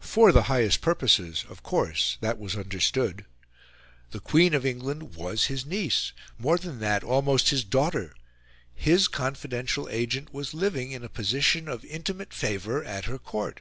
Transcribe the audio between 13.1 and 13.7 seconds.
court.